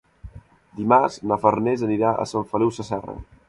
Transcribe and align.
Dimarts 0.79 1.19
na 1.33 1.39
Farners 1.45 1.83
anirà 1.91 2.15
a 2.25 2.29
Sant 2.33 2.51
Feliu 2.55 2.77
Sasserra. 2.79 3.21